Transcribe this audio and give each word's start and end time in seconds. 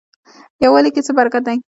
یووالي 0.63 0.89
کې 0.95 1.01
څه 1.07 1.11
برکت 1.19 1.43
دی؟ 1.47 1.57